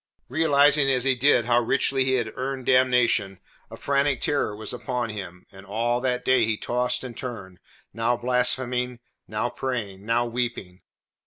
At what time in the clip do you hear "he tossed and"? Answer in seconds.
6.43-7.15